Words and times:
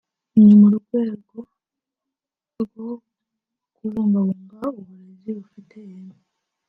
ni 0.43 0.53
mu 0.59 0.67
rwego 0.77 1.37
rwo 2.61 2.89
kubungabunga 3.75 4.59
uburezi 4.79 5.29
bufite 5.37 5.73
ireme 5.83 6.15